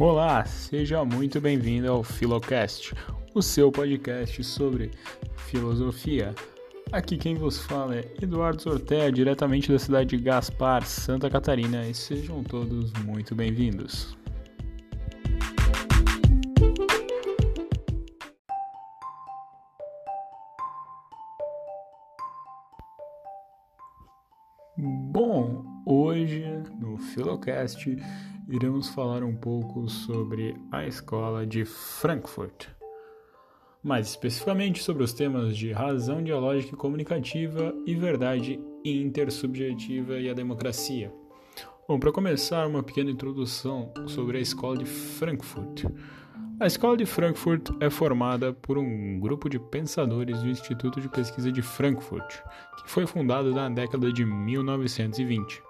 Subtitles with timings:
[0.00, 2.92] Olá, seja muito bem-vindo ao Filocast,
[3.32, 4.90] o seu podcast sobre
[5.36, 6.34] filosofia.
[6.90, 11.94] Aqui quem vos fala é Eduardo Sortea, diretamente da cidade de Gaspar, Santa Catarina, e
[11.94, 14.16] sejam todos muito bem-vindos.
[24.76, 26.44] Bom, hoje
[26.80, 27.96] no Filocast
[28.48, 32.68] iremos falar um pouco sobre a escola de Frankfurt.
[33.82, 40.34] Mais especificamente sobre os temas de razão dialógica e comunicativa e verdade intersubjetiva e a
[40.34, 41.12] democracia.
[41.86, 45.84] Bom, para começar, uma pequena introdução sobre a escola de Frankfurt.
[46.60, 51.50] A Escola de Frankfurt é formada por um grupo de pensadores do Instituto de Pesquisa
[51.50, 52.36] de Frankfurt,
[52.78, 55.60] que foi fundado na década de 1920.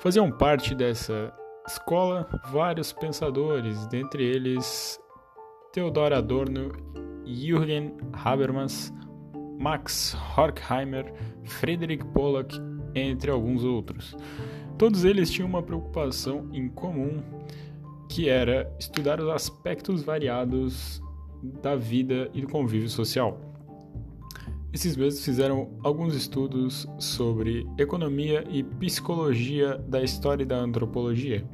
[0.00, 1.32] Faziam parte dessa
[1.66, 5.00] escola vários pensadores, dentre eles
[5.72, 6.72] Theodor Adorno,
[7.24, 8.92] Jürgen Habermas,
[9.58, 11.12] Max Horkheimer,
[11.44, 12.58] Friedrich Pollock,
[12.94, 14.16] entre alguns outros.
[14.76, 17.22] Todos eles tinham uma preocupação em comum
[18.08, 21.00] que era estudar os aspectos variados
[21.62, 23.51] da vida e do convívio social.
[24.72, 31.44] Esses mesmos fizeram alguns estudos sobre economia e psicologia da história e da antropologia.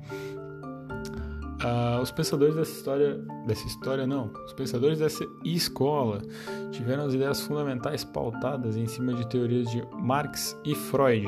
[1.59, 6.23] Uh, os pensadores dessa história, dessa história não, os pensadores dessa escola
[6.71, 11.27] tiveram as ideias fundamentais pautadas em cima de teorias de Marx e Freud,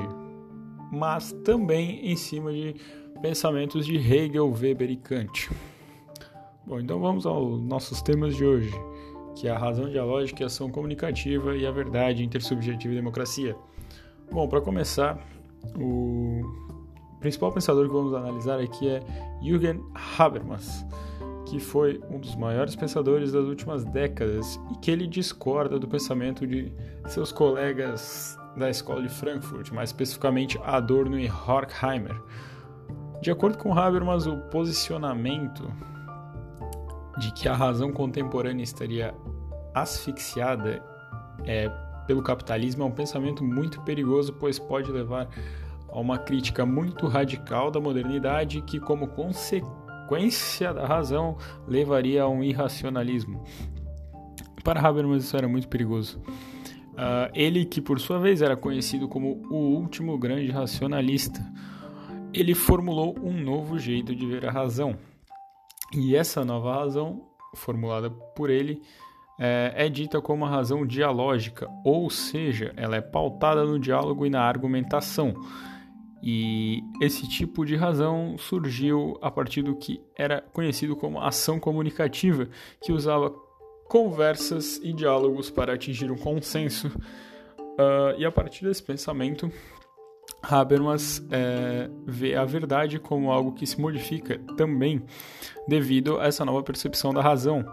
[0.93, 2.77] mas também em cima de
[3.21, 5.51] pensamentos de Hegel, Weber e Kant.
[6.65, 8.73] Bom, então vamos aos nossos temas de hoje,
[9.41, 13.57] que é a razão dialógica e a ação comunicativa e a verdade intersubjetiva e democracia.
[14.31, 15.19] Bom, para começar,
[15.75, 16.43] o
[17.21, 19.03] principal pensador que vamos analisar aqui é
[19.43, 19.83] Jürgen
[20.19, 20.85] Habermas,
[21.47, 26.47] que foi um dos maiores pensadores das últimas décadas e que ele discorda do pensamento
[26.47, 26.71] de
[27.07, 32.21] seus colegas da escola de Frankfurt, mais especificamente Adorno e Horkheimer
[33.21, 35.71] de acordo com Habermas, o posicionamento
[37.21, 39.15] de que a razão contemporânea estaria
[39.75, 40.83] asfixiada
[41.45, 41.69] é,
[42.07, 45.29] pelo capitalismo é um pensamento muito perigoso, pois pode levar
[45.89, 51.37] a uma crítica muito radical da modernidade que, como consequência da razão,
[51.69, 53.45] levaria a um irracionalismo.
[54.65, 56.21] Para Habermas, isso era muito perigoso.
[56.93, 61.41] Uh, ele, que por sua vez era conhecido como o último grande racionalista,
[62.33, 64.97] ele formulou um novo jeito de ver a razão.
[65.93, 68.81] E essa nova razão, formulada por ele,
[69.39, 74.31] é, é, dita como a razão dialógica, ou seja, ela é pautada no diálogo e
[74.31, 75.35] na argumentação.
[76.23, 82.49] E esse tipo de razão surgiu a partir do que era conhecido como ação comunicativa,
[82.83, 83.31] que usava
[83.89, 86.89] conversas e diálogos para atingir um consenso.
[87.59, 89.51] Uh, e a partir desse pensamento,
[90.43, 95.03] Habermas é, vê a verdade como algo que se modifica também
[95.69, 97.65] devido a essa nova percepção da razão.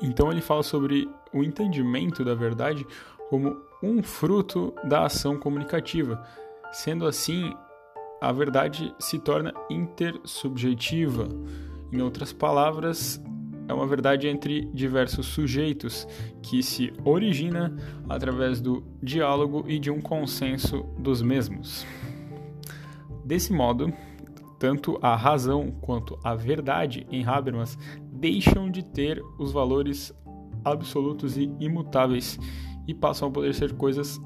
[0.00, 2.86] Então ele fala sobre o entendimento da verdade
[3.28, 6.22] como um fruto da ação comunicativa.
[6.72, 7.52] Sendo assim,
[8.20, 11.28] a verdade se torna intersubjetiva.
[11.92, 13.20] Em outras palavras,
[13.68, 16.06] é uma verdade entre diversos sujeitos
[16.42, 17.76] que se origina
[18.08, 21.86] através do diálogo e de um consenso dos mesmos.
[23.24, 23.92] Desse modo,
[24.58, 27.76] tanto a razão quanto a verdade em Habermas
[28.12, 30.14] deixam de ter os valores
[30.64, 32.38] absolutos e imutáveis
[32.86, 34.20] e passam a poder ser coisas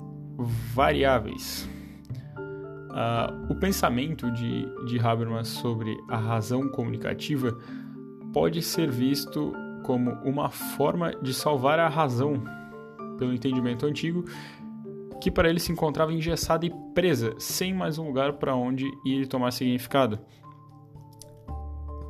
[0.75, 1.69] variáveis.
[2.91, 7.57] Uh, o pensamento de, de Habermas sobre a razão comunicativa
[8.33, 9.53] pode ser visto
[9.83, 12.43] como uma forma de salvar a razão,
[13.19, 14.25] pelo entendimento antigo,
[15.21, 19.27] que para ele se encontrava engessada e presa, sem mais um lugar para onde ir
[19.27, 20.19] tomar significado.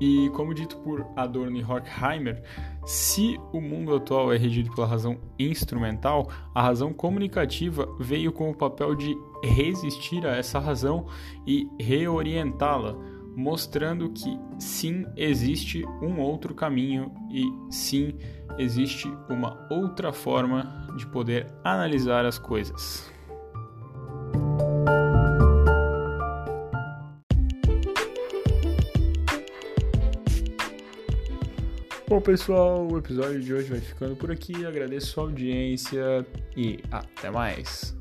[0.01, 2.43] E como dito por Adorno e Horkheimer,
[2.87, 8.57] se o mundo atual é regido pela razão instrumental, a razão comunicativa veio com o
[8.57, 11.07] papel de resistir a essa razão
[11.47, 12.97] e reorientá-la
[13.41, 18.15] mostrando que sim existe um outro caminho e sim
[18.59, 23.11] existe uma outra forma de poder analisar as coisas.
[32.07, 34.67] Bom, pessoal, o episódio de hoje vai ficando por aqui.
[34.67, 36.27] Agradeço a audiência
[36.57, 37.97] e até mais.